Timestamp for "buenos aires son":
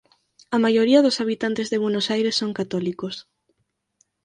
1.83-2.51